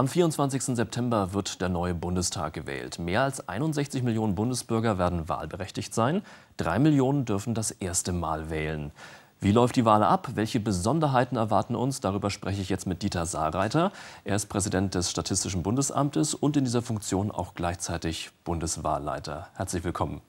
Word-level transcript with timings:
Am 0.00 0.08
24. 0.08 0.62
September 0.62 1.34
wird 1.34 1.60
der 1.60 1.68
neue 1.68 1.92
Bundestag 1.92 2.54
gewählt. 2.54 2.98
Mehr 2.98 3.20
als 3.20 3.46
61 3.50 4.02
Millionen 4.02 4.34
Bundesbürger 4.34 4.96
werden 4.96 5.28
wahlberechtigt 5.28 5.92
sein. 5.92 6.22
Drei 6.56 6.78
Millionen 6.78 7.26
dürfen 7.26 7.52
das 7.52 7.70
erste 7.70 8.12
Mal 8.12 8.48
wählen. 8.48 8.92
Wie 9.40 9.52
läuft 9.52 9.76
die 9.76 9.84
Wahl 9.84 10.02
ab? 10.02 10.30
Welche 10.36 10.58
Besonderheiten 10.58 11.36
erwarten 11.36 11.74
uns? 11.74 12.00
Darüber 12.00 12.30
spreche 12.30 12.62
ich 12.62 12.70
jetzt 12.70 12.86
mit 12.86 13.02
Dieter 13.02 13.26
Saarreiter. 13.26 13.92
Er 14.24 14.36
ist 14.36 14.46
Präsident 14.46 14.94
des 14.94 15.10
Statistischen 15.10 15.62
Bundesamtes 15.62 16.32
und 16.32 16.56
in 16.56 16.64
dieser 16.64 16.80
Funktion 16.80 17.30
auch 17.30 17.52
gleichzeitig 17.54 18.30
Bundeswahlleiter. 18.44 19.48
Herzlich 19.54 19.84
willkommen. 19.84 20.22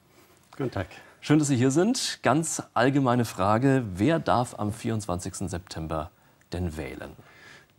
Guten 0.57 0.71
Tag. 0.71 0.87
Schön, 1.21 1.39
dass 1.39 1.47
Sie 1.47 1.55
hier 1.55 1.71
sind. 1.71 2.19
Ganz 2.23 2.61
allgemeine 2.73 3.23
Frage. 3.23 3.85
Wer 3.93 4.19
darf 4.19 4.59
am 4.59 4.73
24. 4.73 5.49
September 5.49 6.11
denn 6.51 6.75
wählen? 6.75 7.15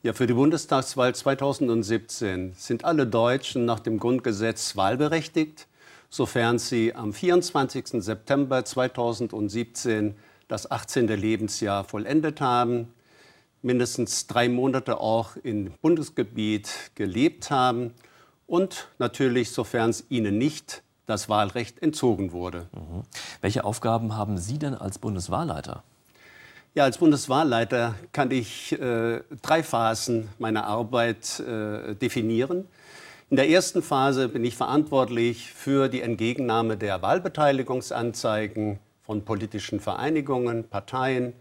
Ja, 0.04 0.12
für 0.12 0.26
die 0.26 0.34
Bundestagswahl 0.34 1.14
2017 1.14 2.54
sind 2.56 2.84
alle 2.84 3.06
Deutschen 3.06 3.64
nach 3.64 3.78
dem 3.78 4.00
Grundgesetz 4.00 4.74
wahlberechtigt, 4.74 5.68
sofern 6.10 6.58
sie 6.58 6.92
am 6.92 7.12
24. 7.12 8.02
September 8.02 8.64
2017 8.64 10.16
das 10.48 10.68
18. 10.68 11.06
Lebensjahr 11.06 11.84
vollendet 11.84 12.40
haben, 12.40 12.92
mindestens 13.62 14.26
drei 14.26 14.48
Monate 14.48 14.98
auch 14.98 15.36
im 15.36 15.72
Bundesgebiet 15.80 16.90
gelebt 16.96 17.52
haben 17.52 17.94
und 18.48 18.88
natürlich, 18.98 19.52
sofern 19.52 19.90
es 19.90 20.06
ihnen 20.08 20.36
nicht 20.36 20.82
das 21.06 21.28
Wahlrecht 21.28 21.80
entzogen 21.80 22.32
wurde. 22.32 22.66
Mhm. 22.72 23.04
Welche 23.40 23.62
Aufgaben 23.62 24.16
haben 24.16 24.36
Sie 24.36 24.58
denn 24.58 24.74
als 24.74 24.98
Bundeswahlleiter? 24.98 25.84
Ja, 26.74 26.84
als 26.84 26.96
Bundeswahlleiter 26.96 27.96
kann 28.12 28.30
ich 28.30 28.72
äh, 28.80 29.20
drei 29.42 29.62
Phasen 29.62 30.30
meiner 30.38 30.64
Arbeit 30.66 31.38
äh, 31.40 31.94
definieren. 31.94 32.66
In 33.28 33.36
der 33.36 33.50
ersten 33.50 33.82
Phase 33.82 34.26
bin 34.26 34.42
ich 34.42 34.56
verantwortlich 34.56 35.52
für 35.52 35.88
die 35.88 36.00
Entgegennahme 36.00 36.78
der 36.78 37.02
Wahlbeteiligungsanzeigen 37.02 38.78
von 39.02 39.22
politischen 39.22 39.80
Vereinigungen, 39.80 40.66
Parteien 40.66 41.34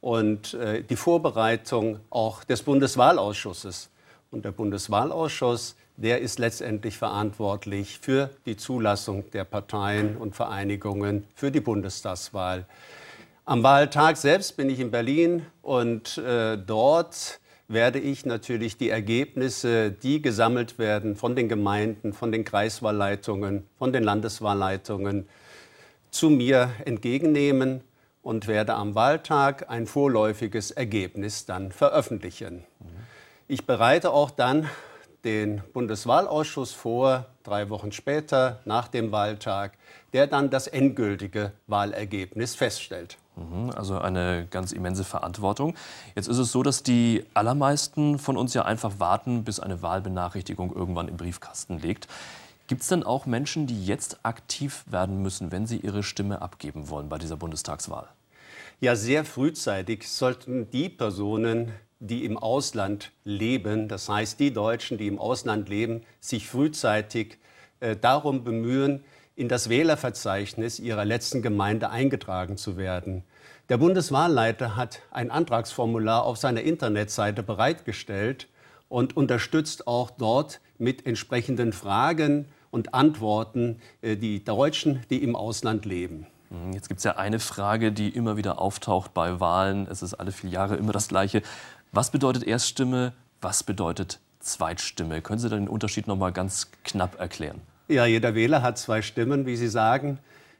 und 0.00 0.54
äh, 0.54 0.82
die 0.82 0.96
Vorbereitung 0.96 2.00
auch 2.08 2.42
des 2.42 2.62
Bundeswahlausschusses. 2.62 3.90
Und 4.30 4.46
der 4.46 4.52
Bundeswahlausschuss, 4.52 5.76
der 5.98 6.22
ist 6.22 6.38
letztendlich 6.38 6.96
verantwortlich 6.96 7.98
für 7.98 8.30
die 8.46 8.56
Zulassung 8.56 9.30
der 9.32 9.44
Parteien 9.44 10.16
und 10.16 10.34
Vereinigungen 10.34 11.26
für 11.34 11.50
die 11.50 11.60
Bundestagswahl. 11.60 12.64
Am 13.46 13.62
Wahltag 13.62 14.16
selbst 14.16 14.56
bin 14.56 14.68
ich 14.68 14.80
in 14.80 14.90
Berlin 14.90 15.46
und 15.62 16.18
äh, 16.18 16.58
dort 16.58 17.40
werde 17.68 17.98
ich 17.98 18.26
natürlich 18.26 18.76
die 18.76 18.90
Ergebnisse, 18.90 19.90
die 19.90 20.20
gesammelt 20.20 20.78
werden 20.78 21.16
von 21.16 21.34
den 21.34 21.48
Gemeinden, 21.48 22.12
von 22.12 22.32
den 22.32 22.44
Kreiswahlleitungen, 22.44 23.66
von 23.78 23.92
den 23.92 24.04
Landeswahlleitungen, 24.04 25.28
zu 26.10 26.28
mir 26.28 26.70
entgegennehmen 26.84 27.82
und 28.22 28.46
werde 28.46 28.74
am 28.74 28.94
Wahltag 28.94 29.70
ein 29.70 29.86
vorläufiges 29.86 30.70
Ergebnis 30.70 31.46
dann 31.46 31.72
veröffentlichen. 31.72 32.64
Ich 33.48 33.66
bereite 33.66 34.10
auch 34.10 34.30
dann 34.30 34.68
den 35.24 35.62
Bundeswahlausschuss 35.72 36.72
vor, 36.72 37.26
drei 37.42 37.68
Wochen 37.70 37.92
später, 37.92 38.60
nach 38.64 38.88
dem 38.88 39.12
Wahltag, 39.12 39.72
der 40.12 40.26
dann 40.26 40.50
das 40.50 40.66
endgültige 40.66 41.52
Wahlergebnis 41.66 42.54
feststellt. 42.54 43.16
Mhm, 43.36 43.70
also 43.70 43.98
eine 43.98 44.46
ganz 44.50 44.72
immense 44.72 45.04
Verantwortung. 45.04 45.74
Jetzt 46.14 46.28
ist 46.28 46.38
es 46.38 46.52
so, 46.52 46.62
dass 46.62 46.82
die 46.82 47.24
allermeisten 47.34 48.18
von 48.18 48.36
uns 48.36 48.54
ja 48.54 48.64
einfach 48.64 48.98
warten, 48.98 49.44
bis 49.44 49.60
eine 49.60 49.82
Wahlbenachrichtigung 49.82 50.74
irgendwann 50.74 51.08
im 51.08 51.16
Briefkasten 51.16 51.78
liegt. 51.78 52.08
Gibt 52.66 52.82
es 52.82 52.88
denn 52.88 53.02
auch 53.02 53.26
Menschen, 53.26 53.66
die 53.66 53.84
jetzt 53.84 54.20
aktiv 54.24 54.84
werden 54.86 55.22
müssen, 55.22 55.50
wenn 55.50 55.66
sie 55.66 55.78
ihre 55.78 56.02
Stimme 56.02 56.40
abgeben 56.40 56.88
wollen 56.88 57.08
bei 57.08 57.18
dieser 57.18 57.36
Bundestagswahl? 57.36 58.08
Ja, 58.80 58.96
sehr 58.96 59.24
frühzeitig 59.24 60.08
sollten 60.08 60.70
die 60.70 60.88
Personen, 60.88 61.72
die 62.00 62.24
im 62.24 62.36
Ausland 62.38 63.12
leben, 63.24 63.86
das 63.86 64.08
heißt 64.08 64.40
die 64.40 64.52
Deutschen, 64.52 64.98
die 64.98 65.06
im 65.06 65.18
Ausland 65.18 65.68
leben, 65.68 66.02
sich 66.18 66.48
frühzeitig 66.48 67.38
äh, 67.80 67.94
darum 67.94 68.42
bemühen, 68.42 69.04
in 69.36 69.48
das 69.48 69.68
Wählerverzeichnis 69.68 70.80
ihrer 70.80 71.04
letzten 71.04 71.42
Gemeinde 71.42 71.90
eingetragen 71.90 72.56
zu 72.56 72.76
werden. 72.76 73.22
Der 73.68 73.78
Bundeswahlleiter 73.78 74.76
hat 74.76 75.00
ein 75.10 75.30
Antragsformular 75.30 76.24
auf 76.24 76.38
seiner 76.38 76.62
Internetseite 76.62 77.42
bereitgestellt 77.42 78.48
und 78.88 79.16
unterstützt 79.16 79.86
auch 79.86 80.10
dort 80.10 80.60
mit 80.78 81.06
entsprechenden 81.06 81.72
Fragen 81.72 82.46
und 82.70 82.94
Antworten 82.94 83.80
äh, 84.00 84.16
die 84.16 84.42
Deutschen, 84.42 85.04
die 85.10 85.22
im 85.22 85.36
Ausland 85.36 85.84
leben. 85.84 86.26
Jetzt 86.72 86.88
gibt 86.88 86.98
es 86.98 87.04
ja 87.04 87.16
eine 87.16 87.38
Frage, 87.38 87.92
die 87.92 88.08
immer 88.08 88.36
wieder 88.36 88.58
auftaucht 88.58 89.14
bei 89.14 89.38
Wahlen. 89.38 89.86
Es 89.88 90.02
ist 90.02 90.14
alle 90.14 90.32
vier 90.32 90.50
Jahre 90.50 90.74
immer 90.74 90.92
das 90.92 91.06
Gleiche. 91.06 91.42
Was 91.92 92.12
bedeutet 92.12 92.44
Erststimme? 92.44 93.14
Was 93.40 93.64
bedeutet 93.64 94.20
Zweitstimme? 94.38 95.22
Können 95.22 95.40
Sie 95.40 95.48
den 95.48 95.66
Unterschied 95.66 96.06
noch 96.06 96.16
mal 96.16 96.30
ganz 96.30 96.70
knapp 96.84 97.18
erklären? 97.18 97.60
Ja, 97.88 98.06
jeder 98.06 98.36
Wähler 98.36 98.62
hat 98.62 98.78
zwei 98.78 99.02
Stimmen, 99.02 99.44
wie 99.44 99.56
Sie 99.56 99.68
sagen. 99.68 100.18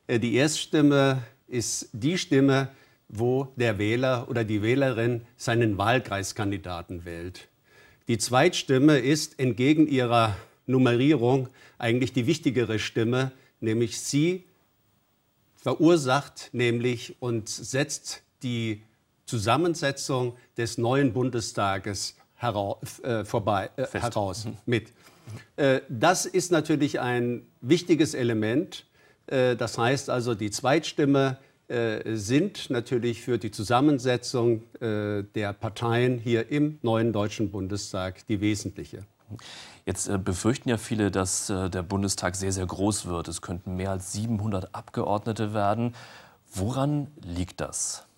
Äh, 0.08 0.18
die 0.18 0.34
Erststimme 0.34 1.22
ist 1.46 1.88
die 1.92 2.18
Stimme, 2.18 2.68
wo 3.08 3.52
der 3.54 3.78
Wähler 3.78 4.28
oder 4.28 4.42
die 4.42 4.60
Wählerin 4.62 5.22
seinen 5.36 5.78
Wahlkreiskandidaten 5.78 7.04
wählt. 7.04 7.48
Die 8.08 8.18
Zweitstimme 8.18 8.98
ist 8.98 9.38
entgegen 9.38 9.86
ihrer 9.86 10.36
Nummerierung 10.66 11.48
eigentlich 11.78 12.12
die 12.12 12.26
wichtigere 12.26 12.80
Stimme, 12.80 13.30
nämlich 13.60 14.00
sie 14.00 14.44
verursacht 15.54 16.50
nämlich 16.52 17.16
und 17.20 17.48
setzt 17.48 18.22
die 18.42 18.82
Zusammensetzung 19.30 20.34
des 20.56 20.76
neuen 20.76 21.12
Bundestages 21.12 22.16
heraus, 22.34 22.98
äh, 23.00 23.24
vorbei, 23.24 23.70
äh, 23.76 23.86
heraus 23.92 24.46
mhm. 24.46 24.56
mit. 24.66 24.92
Äh, 25.56 25.82
das 25.88 26.26
ist 26.26 26.50
natürlich 26.50 26.98
ein 26.98 27.46
wichtiges 27.60 28.14
Element. 28.14 28.86
Äh, 29.26 29.54
das 29.54 29.78
heißt 29.78 30.10
also, 30.10 30.34
die 30.34 30.50
Zweitstimme 30.50 31.38
äh, 31.68 32.16
sind 32.16 32.70
natürlich 32.70 33.22
für 33.22 33.38
die 33.38 33.52
Zusammensetzung 33.52 34.62
äh, 34.80 35.22
der 35.22 35.52
Parteien 35.52 36.18
hier 36.18 36.50
im 36.50 36.80
neuen 36.82 37.12
Deutschen 37.12 37.52
Bundestag 37.52 38.26
die 38.26 38.41
wesentliche. 38.41 39.04
Jetzt 39.86 40.10
befürchten 40.24 40.68
ja 40.68 40.76
viele, 40.76 41.12
dass 41.12 41.47
der 41.47 41.84
Bundestag 41.84 42.34
sehr, 42.34 42.50
sehr 42.50 42.66
groß 42.66 43.06
wird. 43.06 43.28
Es 43.28 43.41
könnten 43.41 43.76
mehr 43.76 43.92
als 43.92 44.12
700 44.12 44.74
Abgeordnete 44.74 45.54
werden. 45.54 45.94
Woran 46.52 47.06
liegt 47.22 47.60
das? 47.60 48.09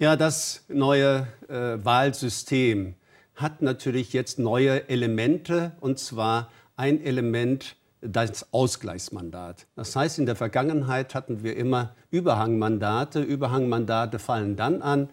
Ja, 0.00 0.16
das 0.16 0.64
neue 0.68 1.28
äh, 1.50 1.84
Wahlsystem 1.84 2.94
hat 3.34 3.60
natürlich 3.60 4.14
jetzt 4.14 4.38
neue 4.38 4.88
Elemente, 4.88 5.72
und 5.80 5.98
zwar 5.98 6.50
ein 6.74 7.04
Element 7.04 7.76
das 8.00 8.50
Ausgleichsmandat. 8.50 9.66
Das 9.76 9.94
heißt, 9.94 10.18
in 10.18 10.24
der 10.24 10.36
Vergangenheit 10.36 11.14
hatten 11.14 11.42
wir 11.42 11.54
immer 11.54 11.94
Überhangmandate. 12.10 13.20
Überhangmandate 13.20 14.18
fallen 14.18 14.56
dann 14.56 14.80
an, 14.80 15.10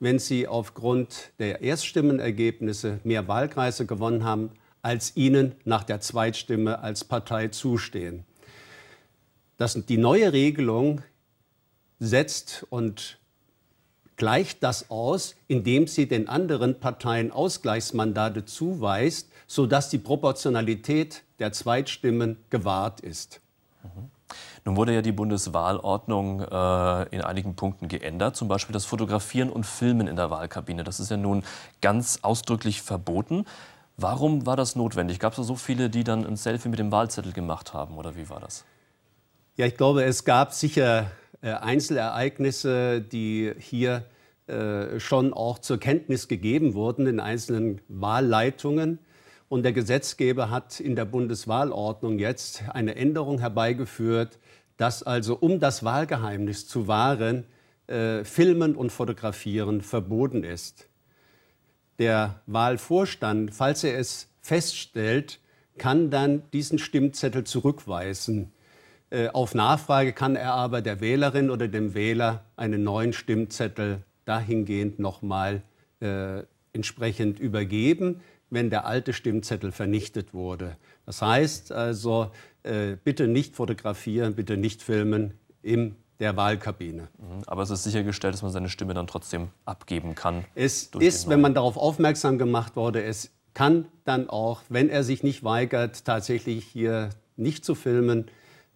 wenn 0.00 0.18
sie 0.18 0.46
aufgrund 0.46 1.32
der 1.38 1.62
Erststimmenergebnisse 1.62 3.00
mehr 3.04 3.28
Wahlkreise 3.28 3.86
gewonnen 3.86 4.22
haben, 4.22 4.50
als 4.82 5.16
ihnen 5.16 5.54
nach 5.64 5.82
der 5.82 6.02
Zweitstimme 6.02 6.80
als 6.80 7.04
Partei 7.04 7.48
zustehen. 7.48 8.26
Das, 9.56 9.82
die 9.86 9.96
neue 9.96 10.34
Regelung 10.34 11.00
setzt 12.00 12.66
und 12.68 13.18
gleicht 14.16 14.62
das 14.62 14.90
aus, 14.90 15.36
indem 15.46 15.86
sie 15.86 16.08
den 16.08 16.28
anderen 16.28 16.80
Parteien 16.80 17.30
Ausgleichsmandate 17.30 18.44
zuweist, 18.44 19.30
sodass 19.46 19.90
die 19.90 19.98
Proportionalität 19.98 21.22
der 21.38 21.52
Zweitstimmen 21.52 22.36
gewahrt 22.50 23.00
ist. 23.00 23.40
Mhm. 23.82 24.10
Nun 24.64 24.76
wurde 24.76 24.94
ja 24.94 25.02
die 25.02 25.12
Bundeswahlordnung 25.12 26.40
äh, 26.40 27.02
in 27.14 27.20
einigen 27.20 27.54
Punkten 27.54 27.86
geändert, 27.86 28.34
zum 28.34 28.48
Beispiel 28.48 28.72
das 28.72 28.84
Fotografieren 28.84 29.50
und 29.50 29.64
Filmen 29.64 30.08
in 30.08 30.16
der 30.16 30.30
Wahlkabine. 30.30 30.82
Das 30.82 30.98
ist 30.98 31.10
ja 31.10 31.16
nun 31.16 31.44
ganz 31.80 32.18
ausdrücklich 32.22 32.82
verboten. 32.82 33.44
Warum 33.96 34.44
war 34.44 34.56
das 34.56 34.74
notwendig? 34.74 35.20
Gab 35.20 35.32
es 35.32 35.36
da 35.36 35.42
so 35.44 35.54
viele, 35.54 35.88
die 35.88 36.04
dann 36.04 36.26
ein 36.26 36.36
Selfie 36.36 36.68
mit 36.68 36.78
dem 36.78 36.90
Wahlzettel 36.90 37.32
gemacht 37.32 37.74
haben 37.74 37.96
oder 37.96 38.16
wie 38.16 38.28
war 38.28 38.40
das? 38.40 38.64
Ja, 39.58 39.64
ich 39.64 39.76
glaube, 39.78 40.04
es 40.04 40.24
gab 40.24 40.52
sicher 40.52 41.10
äh, 41.40 41.48
Einzelereignisse, 41.50 43.00
die 43.00 43.54
hier 43.58 44.04
äh, 44.48 45.00
schon 45.00 45.32
auch 45.32 45.58
zur 45.60 45.80
Kenntnis 45.80 46.28
gegeben 46.28 46.74
wurden 46.74 47.06
in 47.06 47.20
einzelnen 47.20 47.80
Wahlleitungen. 47.88 48.98
Und 49.48 49.62
der 49.62 49.72
Gesetzgeber 49.72 50.50
hat 50.50 50.78
in 50.78 50.94
der 50.94 51.06
Bundeswahlordnung 51.06 52.18
jetzt 52.18 52.64
eine 52.68 52.96
Änderung 52.96 53.38
herbeigeführt, 53.38 54.38
dass 54.76 55.02
also, 55.02 55.34
um 55.36 55.58
das 55.58 55.82
Wahlgeheimnis 55.82 56.68
zu 56.68 56.86
wahren, 56.86 57.44
äh, 57.86 58.24
Filmen 58.24 58.76
und 58.76 58.92
Fotografieren 58.92 59.80
verboten 59.80 60.44
ist. 60.44 60.86
der 61.98 62.42
Wahlvorstand, 62.46 63.54
falls 63.54 63.82
er 63.82 63.98
es 63.98 64.28
feststellt, 64.42 65.40
kann 65.78 66.10
dann 66.10 66.42
diesen 66.52 66.78
Stimmzettel 66.78 67.44
zurückweisen. 67.44 68.52
Äh, 69.10 69.28
auf 69.28 69.54
Nachfrage 69.54 70.12
kann 70.12 70.36
er 70.36 70.54
aber 70.54 70.82
der 70.82 71.00
Wählerin 71.00 71.50
oder 71.50 71.68
dem 71.68 71.94
Wähler 71.94 72.44
einen 72.56 72.82
neuen 72.82 73.12
Stimmzettel 73.12 74.02
dahingehend 74.24 74.98
nochmal 74.98 75.62
äh, 76.00 76.42
entsprechend 76.72 77.38
übergeben, 77.38 78.20
wenn 78.50 78.70
der 78.70 78.86
alte 78.86 79.12
Stimmzettel 79.12 79.72
vernichtet 79.72 80.34
wurde. 80.34 80.76
Das 81.04 81.22
heißt 81.22 81.72
also, 81.72 82.30
äh, 82.62 82.96
bitte 83.02 83.28
nicht 83.28 83.56
fotografieren, 83.56 84.34
bitte 84.34 84.56
nicht 84.56 84.82
filmen 84.82 85.34
im 85.62 85.96
der 86.18 86.36
Wahlkabine. 86.36 87.08
Mhm. 87.18 87.42
Aber 87.46 87.62
es 87.62 87.70
ist 87.70 87.84
sichergestellt, 87.84 88.34
dass 88.34 88.42
man 88.42 88.50
seine 88.50 88.68
Stimme 88.68 88.94
dann 88.94 89.06
trotzdem 89.06 89.48
abgeben 89.64 90.14
kann. 90.14 90.44
Es 90.54 90.90
ist, 90.98 91.28
wenn 91.28 91.40
man 91.40 91.54
darauf 91.54 91.76
aufmerksam 91.76 92.38
gemacht 92.38 92.76
wurde, 92.76 93.02
es 93.02 93.30
kann 93.54 93.86
dann 94.04 94.28
auch, 94.28 94.62
wenn 94.68 94.88
er 94.88 95.02
sich 95.02 95.22
nicht 95.22 95.44
weigert, 95.44 96.04
tatsächlich 96.04 96.64
hier 96.64 97.10
nicht 97.36 97.64
zu 97.64 97.74
filmen, 97.74 98.26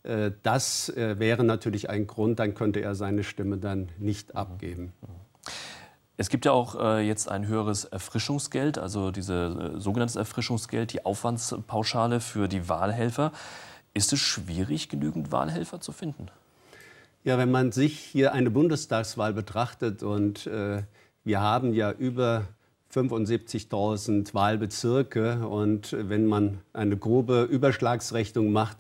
das 0.03 0.89
äh, 0.91 1.19
wäre 1.19 1.45
natürlich 1.45 1.91
ein 1.91 2.07
Grund, 2.07 2.39
dann 2.39 2.55
könnte 2.55 2.81
er 2.81 2.95
seine 2.95 3.25
Stimme 3.25 3.59
dann 3.59 3.91
nicht 3.99 4.35
abgeben. 4.35 4.93
Es 6.17 6.29
gibt 6.29 6.45
ja 6.45 6.53
auch 6.53 6.79
äh, 6.79 7.01
jetzt 7.01 7.31
ein 7.31 7.47
höheres 7.47 7.85
Erfrischungsgeld, 7.85 8.79
also 8.79 9.11
diese 9.11 9.79
sogenanntes 9.79 10.17
Erfrischungsgeld, 10.17 10.93
die 10.93 11.05
Aufwandspauschale 11.05 12.21
für 12.21 12.47
die 12.47 12.69
Wahlhelfer. 12.69 13.33
Ist 13.95 14.13
es 14.13 14.21
schwierig, 14.21 14.89
genügend 14.89 15.33
Wahlhelfer 15.33 15.81
zu 15.81 15.93
finden? 15.93 16.29
Ja, 17.25 17.37
wenn 17.37 17.51
man 17.51 17.73
sich 17.73 17.99
hier 17.99 18.33
eine 18.33 18.51
Bundestagswahl 18.51 19.35
betrachtet 19.35 20.03
und 20.03 20.47
äh, 20.47 20.83
wir 21.25 21.41
haben 21.41 21.75
ja 21.75 21.91
über 21.93 22.45
75.000 22.95 24.35
Wahlbezirke 24.35 25.47
und 25.47 25.95
wenn 25.99 26.27
man 26.27 26.61
eine 26.73 26.97
grobe 26.97 27.43
Überschlagsrechnung 27.43 28.53
macht, 28.53 28.79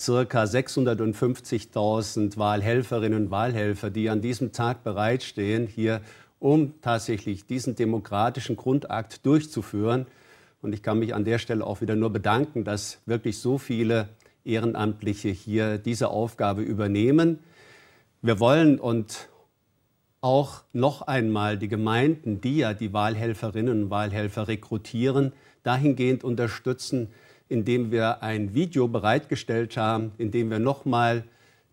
circa 0.00 0.44
650.000 0.44 2.36
Wahlhelferinnen 2.36 3.24
und 3.24 3.30
Wahlhelfer, 3.30 3.90
die 3.90 4.10
an 4.10 4.20
diesem 4.20 4.52
Tag 4.52 4.84
bereitstehen, 4.84 5.66
hier 5.66 6.00
um 6.38 6.80
tatsächlich 6.82 7.46
diesen 7.46 7.74
demokratischen 7.74 8.56
Grundakt 8.56 9.26
durchzuführen. 9.26 10.06
Und 10.62 10.72
ich 10.72 10.82
kann 10.82 10.98
mich 10.98 11.14
an 11.14 11.24
der 11.24 11.38
Stelle 11.38 11.66
auch 11.66 11.80
wieder 11.80 11.96
nur 11.96 12.10
bedanken, 12.10 12.64
dass 12.64 12.98
wirklich 13.06 13.38
so 13.38 13.58
viele 13.58 14.08
Ehrenamtliche 14.44 15.28
hier 15.28 15.78
diese 15.78 16.08
Aufgabe 16.08 16.62
übernehmen. 16.62 17.40
Wir 18.22 18.40
wollen 18.40 18.78
und 18.78 19.28
auch 20.20 20.62
noch 20.72 21.02
einmal 21.02 21.58
die 21.58 21.68
Gemeinden, 21.68 22.40
die 22.40 22.58
ja 22.58 22.74
die 22.74 22.92
Wahlhelferinnen 22.92 23.84
und 23.84 23.90
Wahlhelfer 23.90 24.48
rekrutieren, 24.48 25.32
dahingehend 25.62 26.24
unterstützen, 26.24 27.08
indem 27.48 27.90
wir 27.90 28.22
ein 28.22 28.54
Video 28.54 28.88
bereitgestellt 28.88 29.76
haben, 29.76 30.12
indem 30.18 30.50
wir 30.50 30.58
nochmal 30.58 31.24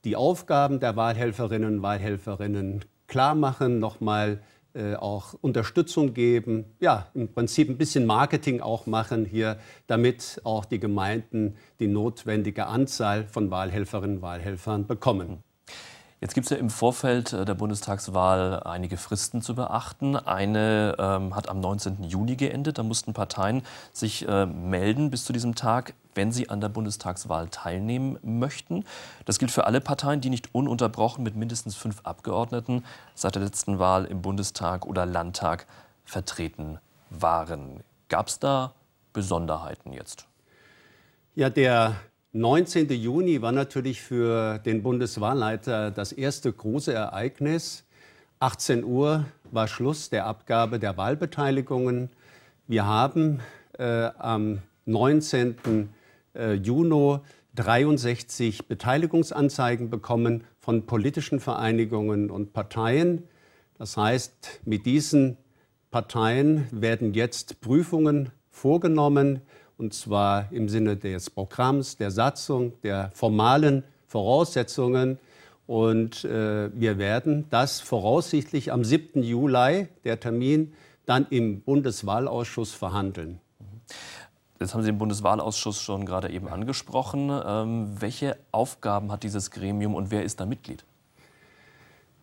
die 0.03 0.15
Aufgaben 0.15 0.79
der 0.79 0.95
Wahlhelferinnen 0.95 1.75
und 1.75 1.81
Wahlhelferinnen 1.81 2.85
klar 3.07 3.35
machen, 3.35 3.79
nochmal 3.79 4.41
äh, 4.73 4.95
auch 4.95 5.35
Unterstützung 5.41 6.13
geben, 6.13 6.65
ja, 6.79 7.07
im 7.13 7.33
Prinzip 7.33 7.69
ein 7.69 7.77
bisschen 7.77 8.05
Marketing 8.05 8.61
auch 8.61 8.87
machen 8.87 9.25
hier, 9.25 9.57
damit 9.87 10.41
auch 10.43 10.65
die 10.65 10.79
Gemeinden 10.79 11.55
die 11.79 11.87
notwendige 11.87 12.67
Anzahl 12.67 13.25
von 13.27 13.51
Wahlhelferinnen 13.51 14.17
und 14.17 14.21
Wahlhelfern 14.21 14.85
bekommen. 14.85 15.43
Jetzt 16.21 16.33
gibt 16.33 16.45
es 16.45 16.51
ja 16.51 16.57
im 16.57 16.69
Vorfeld 16.69 17.33
äh, 17.33 17.43
der 17.43 17.55
Bundestagswahl 17.55 18.63
einige 18.63 18.97
Fristen 18.97 19.41
zu 19.41 19.53
beachten. 19.53 20.15
Eine 20.15 20.95
ähm, 20.97 21.35
hat 21.35 21.49
am 21.49 21.59
19. 21.59 22.03
Juni 22.03 22.35
geendet. 22.35 22.77
Da 22.77 22.83
mussten 22.83 23.13
Parteien 23.13 23.63
sich 23.91 24.27
äh, 24.27 24.45
melden 24.45 25.11
bis 25.11 25.25
zu 25.25 25.33
diesem 25.33 25.55
Tag, 25.55 25.93
wenn 26.13 26.31
sie 26.31 26.49
an 26.49 26.61
der 26.61 26.69
Bundestagswahl 26.69 27.49
teilnehmen 27.49 28.17
möchten. 28.23 28.85
Das 29.25 29.39
gilt 29.39 29.51
für 29.51 29.65
alle 29.67 29.81
Parteien, 29.81 30.21
die 30.21 30.29
nicht 30.29 30.55
ununterbrochen 30.55 31.23
mit 31.23 31.35
mindestens 31.35 31.75
fünf 31.75 31.99
Abgeordneten 32.03 32.85
seit 33.13 33.35
der 33.35 33.43
letzten 33.43 33.77
Wahl 33.79 34.05
im 34.05 34.21
Bundestag 34.21 34.85
oder 34.85 35.05
Landtag 35.05 35.67
vertreten 36.05 36.79
waren. 37.09 37.83
Gab 38.07 38.27
es 38.27 38.39
da 38.39 38.73
Besonderheiten 39.11 39.91
jetzt? 39.91 40.27
Ja, 41.35 41.49
der 41.49 41.95
19. 42.37 42.89
Juni 42.89 43.41
war 43.41 43.53
natürlich 43.53 44.01
für 44.01 44.59
den 44.59 44.83
Bundeswahlleiter 44.83 45.89
das 45.89 46.11
erste 46.11 46.51
große 46.51 46.91
Ereignis. 46.91 47.85
18 48.39 48.83
Uhr 48.83 49.23
war 49.51 49.69
Schluss 49.69 50.09
der 50.09 50.25
Abgabe 50.25 50.77
der 50.77 50.97
Wahlbeteiligungen. 50.97 52.09
Wir 52.67 52.85
haben 52.85 53.39
äh, 53.79 54.09
am 54.17 54.61
19. 54.83 55.87
Äh, 56.33 56.55
Juni 56.55 57.19
63 57.55 58.67
Beteiligungsanzeigen 58.67 59.89
bekommen 59.89 60.43
von 60.59 60.85
politischen 60.85 61.39
Vereinigungen 61.39 62.29
und 62.29 62.51
Parteien. 62.51 63.23
Das 63.77 63.95
heißt, 63.95 64.59
mit 64.65 64.85
diesen 64.85 65.37
Parteien 65.89 66.67
werden 66.69 67.13
jetzt 67.13 67.61
Prüfungen 67.61 68.31
vorgenommen 68.49 69.39
und 69.77 69.93
zwar 69.93 70.51
im 70.51 70.69
Sinne 70.69 70.95
des 70.95 71.29
Programms, 71.29 71.97
der 71.97 72.11
Satzung, 72.11 72.73
der 72.83 73.11
formalen 73.13 73.83
Voraussetzungen. 74.07 75.19
Und 75.67 76.23
äh, 76.25 76.69
wir 76.73 76.97
werden 76.97 77.45
das 77.49 77.81
voraussichtlich 77.81 78.71
am 78.71 78.83
7. 78.83 79.23
Juli, 79.23 79.87
der 80.03 80.19
Termin, 80.19 80.73
dann 81.05 81.25
im 81.29 81.61
Bundeswahlausschuss 81.61 82.73
verhandeln. 82.73 83.39
Jetzt 84.59 84.73
haben 84.73 84.81
Sie 84.81 84.91
den 84.91 84.97
Bundeswahlausschuss 84.97 85.81
schon 85.81 86.05
gerade 86.05 86.29
eben 86.29 86.47
angesprochen. 86.47 87.29
Ähm, 87.45 87.95
welche 87.99 88.37
Aufgaben 88.51 89.11
hat 89.11 89.23
dieses 89.23 89.51
Gremium 89.51 89.95
und 89.95 90.11
wer 90.11 90.23
ist 90.23 90.39
da 90.39 90.45
Mitglied? 90.45 90.85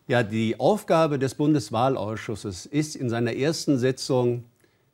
Ja, 0.09 0.23
die 0.23 0.59
Aufgabe 0.59 1.19
des 1.19 1.35
Bundeswahlausschusses 1.35 2.67
ist 2.67 2.97
in 2.97 3.11
seiner 3.11 3.35
ersten 3.35 3.79
Sitzung 3.79 4.45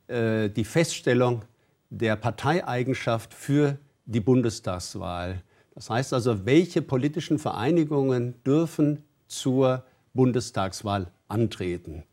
äh, 0.07 0.49
die 0.49 0.65
Feststellung 0.65 1.43
der 1.89 2.15
Parteieigenschaft 2.15 3.33
für 3.33 3.77
die 4.05 4.19
Bundestagswahl. 4.19 5.41
Das 5.75 5.89
heißt 5.89 6.13
also, 6.13 6.45
welche 6.45 6.81
politischen 6.81 7.39
Vereinigungen 7.39 8.35
dürfen 8.43 9.03
zur 9.27 9.83
Bundestagswahl 10.13 11.11
antreten. 11.27 12.03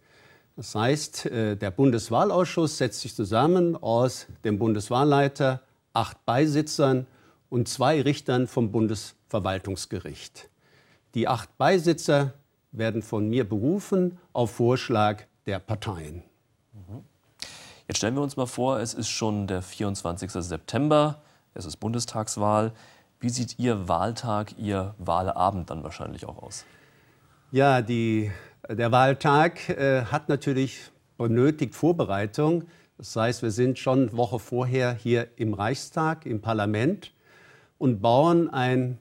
Das 0.56 0.74
heißt, 0.74 1.27
äh, 1.27 1.56
der 1.56 1.70
Bundeswahlausschuss 1.70 2.79
setzt 2.79 3.01
sich 3.01 3.15
zusammen 3.15 3.77
aus 3.77 4.27
dem 4.44 4.58
Bundeswahlleiter, 4.58 5.60
acht 5.93 6.24
Beisitzern 6.24 7.06
und 7.51 7.69
zwei 7.69 8.01
Richtern 8.01 8.46
vom 8.46 8.72
Bundesverwaltungsgericht. 8.72 10.48
Die 11.15 11.29
acht 11.29 11.56
Beisitzer 11.58 12.34
werden 12.72 13.03
von 13.03 13.29
mir 13.29 13.48
berufen 13.48 14.19
auf 14.32 14.51
Vorschlag 14.53 15.24
der 15.46 15.58
Parteien. 15.58 16.22
Jetzt 17.88 17.98
stellen 17.98 18.16
wir 18.16 18.22
uns 18.22 18.36
mal 18.36 18.46
vor, 18.46 18.81
es 18.81 18.94
ist 18.94 19.08
schon 19.08 19.46
der 19.46 19.62
24. 19.62 20.32
September, 20.32 21.22
es 21.55 21.66
ist 21.66 21.76
Bundestagswahl. 21.76 22.72
Wie 23.20 23.28
sieht 23.28 23.60
Ihr 23.60 23.86
Wahltag, 23.86 24.58
Ihr 24.58 24.96
Wahlabend 24.98 25.70
dann 25.70 25.84
wahrscheinlich 25.84 26.26
auch 26.26 26.43
aus? 26.43 26.64
Ja, 27.52 27.82
die, 27.82 28.32
der 28.69 28.90
Wahltag 28.90 29.69
äh, 29.69 30.02
hat 30.02 30.28
natürlich 30.28 30.81
benötigt 31.16 31.76
Vorbereitung. 31.76 32.64
Das 32.98 33.14
heißt, 33.14 33.43
wir 33.43 33.52
sind 33.52 33.78
schon 33.78 34.08
eine 34.08 34.16
Woche 34.16 34.40
vorher 34.40 34.93
hier 34.93 35.28
im 35.36 35.55
Reichstag, 35.55 36.26
im 36.26 36.40
Parlament 36.40 37.12
und 37.78 38.02
bauen 38.02 38.50
ein, 38.50 38.98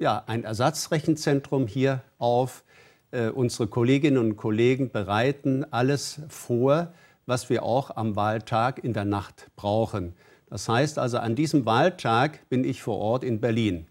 ja, 0.00 0.24
ein 0.26 0.42
Ersatzrechenzentrum 0.42 1.68
hier 1.68 2.02
auf. 2.18 2.64
Äh, 3.12 3.28
unsere 3.28 3.68
Kolleginnen 3.68 4.18
und 4.18 4.36
Kollegen 4.36 4.90
bereiten 4.90 5.64
alles 5.70 6.22
vor, 6.28 6.92
was 7.30 7.48
wir 7.48 7.62
auch 7.62 7.96
am 7.96 8.16
Wahltag 8.16 8.82
in 8.82 8.92
der 8.92 9.04
Nacht 9.04 9.46
brauchen. 9.54 10.14
Das 10.48 10.68
heißt 10.68 10.98
also, 10.98 11.18
an 11.18 11.36
diesem 11.36 11.64
Wahltag 11.64 12.48
bin 12.48 12.64
ich 12.64 12.82
vor 12.82 12.98
Ort 12.98 13.22
in 13.22 13.40
Berlin. 13.40 13.86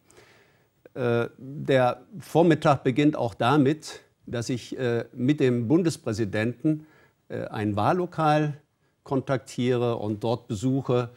Äh, 0.93 1.29
der 1.38 2.01
Vormittag 2.19 2.84
beginnt 2.84 3.15
auch 3.15 3.34
damit, 3.34 4.01
dass 4.25 4.50
ich 4.50 4.77
äh, 4.77 5.05
mit 5.13 5.39
dem 5.39 5.69
Bundespräsidenten 5.69 6.86
äh, 7.29 7.46
ein 7.46 7.77
Wahllokal 7.77 8.60
kontaktiere 9.03 9.96
und 9.96 10.22
dort 10.22 10.50
besuche 10.50 11.10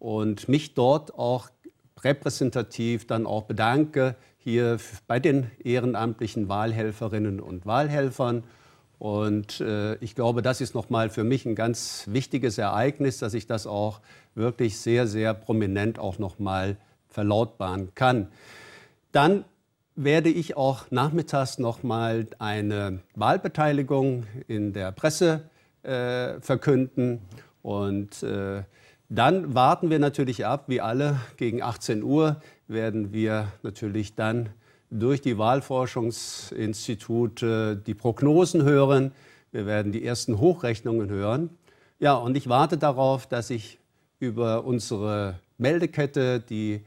und 0.00 0.48
mich 0.48 0.74
dort 0.74 1.14
auch 1.14 1.48
repräsentativ 2.02 3.06
dann 3.06 3.24
auch 3.24 3.44
bedanke 3.44 4.16
hier 4.38 4.78
bei 5.06 5.20
den 5.20 5.50
ehrenamtlichen 5.62 6.48
Wahlhelferinnen 6.48 7.38
und 7.38 7.66
Wahlhelfern 7.66 8.42
und 8.98 9.60
äh, 9.60 9.94
ich 9.96 10.14
glaube, 10.14 10.42
das 10.42 10.60
ist 10.60 10.74
nochmal 10.74 11.10
für 11.10 11.24
mich 11.24 11.46
ein 11.46 11.54
ganz 11.54 12.04
wichtiges 12.08 12.58
Ereignis, 12.58 13.18
dass 13.18 13.34
ich 13.34 13.46
das 13.46 13.66
auch 13.66 14.00
wirklich 14.34 14.78
sehr, 14.78 15.06
sehr 15.06 15.34
prominent 15.34 15.98
auch 15.98 16.18
nochmal 16.18 16.76
verlautbaren 17.08 17.94
kann. 17.94 18.28
Dann 19.12 19.44
werde 19.94 20.28
ich 20.28 20.56
auch 20.56 20.90
nachmittags 20.90 21.58
nochmal 21.58 22.26
eine 22.38 23.00
Wahlbeteiligung 23.14 24.26
in 24.46 24.72
der 24.72 24.92
Presse 24.92 25.48
äh, 25.82 26.40
verkünden. 26.40 27.20
Und 27.62 28.22
äh, 28.22 28.62
dann 29.08 29.54
warten 29.54 29.90
wir 29.90 29.98
natürlich 29.98 30.44
ab, 30.44 30.64
wie 30.66 30.80
alle, 30.80 31.20
gegen 31.36 31.62
18 31.62 32.02
Uhr 32.02 32.40
werden 32.66 33.12
wir 33.12 33.48
natürlich 33.62 34.14
dann 34.14 34.50
durch 34.90 35.20
die 35.20 35.38
Wahlforschungsinstitute 35.38 37.76
die 37.76 37.94
Prognosen 37.94 38.62
hören. 38.62 39.12
Wir 39.52 39.66
werden 39.66 39.92
die 39.92 40.04
ersten 40.04 40.38
Hochrechnungen 40.38 41.10
hören. 41.10 41.50
Ja, 41.98 42.14
und 42.14 42.36
ich 42.36 42.48
warte 42.48 42.78
darauf, 42.78 43.26
dass 43.26 43.50
ich 43.50 43.78
über 44.18 44.64
unsere 44.64 45.38
Meldekette 45.58 46.40
die 46.40 46.82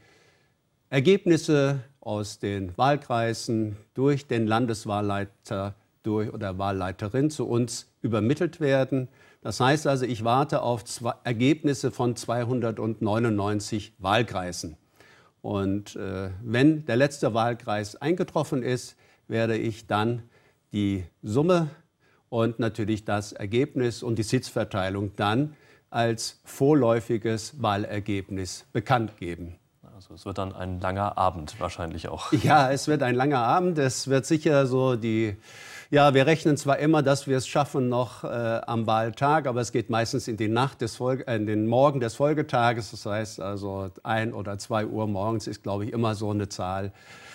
Ergebnisse 0.90 1.80
aus 2.00 2.38
den 2.38 2.76
Wahlkreisen 2.76 3.76
durch 3.94 4.26
den 4.26 4.46
Landeswahlleiter 4.46 5.74
durch, 6.02 6.32
oder 6.32 6.58
Wahlleiterin 6.58 7.30
zu 7.30 7.46
uns 7.46 7.86
übermittelt 8.02 8.60
werden. 8.60 9.08
Das 9.40 9.60
heißt 9.60 9.86
also, 9.86 10.04
ich 10.04 10.24
warte 10.24 10.62
auf 10.62 10.84
Ergebnisse 11.24 11.90
von 11.90 12.16
299 12.16 13.94
Wahlkreisen. 13.98 14.76
Und 15.42 15.96
äh, 15.96 16.30
wenn 16.42 16.86
der 16.86 16.96
letzte 16.96 17.34
Wahlkreis 17.34 17.96
eingetroffen 17.96 18.62
ist, 18.62 18.96
werde 19.28 19.56
ich 19.56 19.86
dann 19.86 20.22
die 20.72 21.04
Summe 21.22 21.68
und 22.28 22.58
natürlich 22.58 23.04
das 23.04 23.32
Ergebnis 23.32 24.02
und 24.02 24.18
die 24.18 24.22
Sitzverteilung 24.22 25.14
dann 25.16 25.54
als 25.90 26.40
vorläufiges 26.44 27.60
Wahlergebnis 27.60 28.64
bekannt 28.72 29.18
geben. 29.18 29.58
Also 30.02 30.14
es 30.14 30.26
wird 30.26 30.38
dann 30.38 30.52
ein 30.52 30.80
langer 30.80 31.16
Abend 31.16 31.60
wahrscheinlich 31.60 32.08
auch. 32.08 32.32
Ja, 32.42 32.72
es 32.72 32.88
wird 32.88 33.04
ein 33.04 33.14
langer 33.14 33.38
Abend. 33.38 33.78
Es 33.78 34.08
wird 34.08 34.26
sicher 34.26 34.66
so 34.66 34.96
die 34.96 35.36
ja, 35.90 36.14
wir 36.14 36.26
rechnen 36.26 36.56
zwar 36.56 36.78
immer, 36.78 37.02
dass 37.02 37.26
wir 37.26 37.36
es 37.36 37.46
schaffen 37.46 37.90
noch 37.90 38.24
äh, 38.24 38.62
am 38.66 38.86
Wahltag, 38.86 39.46
aber 39.46 39.60
es 39.60 39.72
geht 39.72 39.90
meistens 39.90 40.26
in 40.26 40.38
die 40.38 40.48
Nacht 40.48 40.80
des 40.80 40.96
Folge, 40.96 41.26
äh, 41.26 41.36
in 41.36 41.44
den 41.44 41.66
Morgen 41.66 42.00
des 42.00 42.14
Folgetages. 42.14 42.92
Das 42.92 43.04
heißt 43.04 43.40
also 43.40 43.90
ein 44.02 44.32
oder 44.32 44.56
zwei 44.56 44.86
Uhr 44.86 45.06
morgens 45.06 45.46
ist, 45.46 45.62
glaube 45.62 45.84
ich, 45.84 45.92
immer 45.92 46.14
so 46.14 46.30
eine 46.30 46.48
Zahl 46.48 46.92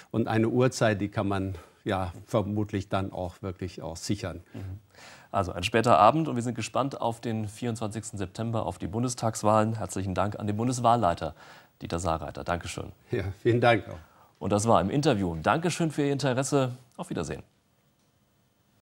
und 0.09 0.27
eine 0.27 0.49
Uhrzeit, 0.49 0.99
die 0.99 1.09
kann 1.09 1.27
man 1.27 1.53
ja 1.83 2.11
vermutlich 2.25 2.89
dann 2.89 3.11
auch 3.13 3.43
wirklich 3.43 3.83
auch 3.83 3.95
sichern. 3.95 4.41
Mhm. 4.55 4.79
Also 5.31 5.51
ein 5.51 5.61
später 5.61 5.99
Abend 5.99 6.27
und 6.27 6.35
wir 6.35 6.41
sind 6.41 6.55
gespannt 6.55 6.99
auf 6.99 7.21
den 7.21 7.47
24. 7.47 8.05
September, 8.05 8.65
auf 8.65 8.79
die 8.79 8.87
Bundestagswahlen. 8.87 9.77
Herzlichen 9.77 10.15
Dank 10.15 10.39
an 10.39 10.47
den 10.47 10.57
Bundeswahlleiter 10.57 11.35
Dieter 11.81 11.99
Saarreiter. 11.99 12.43
Dankeschön. 12.43 12.91
Ja, 13.11 13.25
vielen 13.41 13.61
Dank 13.61 13.87
auch. 13.87 13.97
Und 14.39 14.51
das 14.51 14.67
war 14.67 14.81
im 14.81 14.89
Interview. 14.89 15.35
Dankeschön 15.41 15.91
für 15.91 16.03
Ihr 16.03 16.13
Interesse. 16.13 16.71
Auf 16.95 17.09
Wiedersehen. 17.09 17.43